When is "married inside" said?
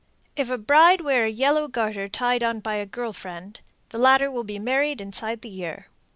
4.57-5.41